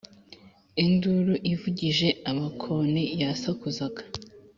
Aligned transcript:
Induru 0.83 1.33
ivugije 1.53 2.07
abakoni 2.31 3.03
ya 3.21 3.29
sakuzaga 3.41 4.01